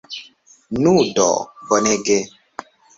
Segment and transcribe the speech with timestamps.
[0.79, 1.29] Nu do,
[1.71, 2.21] bonege!